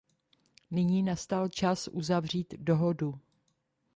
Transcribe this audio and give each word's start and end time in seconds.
Nyní 0.71 1.03
nastal 1.03 1.49
čas 1.49 1.87
uzavřít 1.93 2.53
dohodu. 2.57 3.19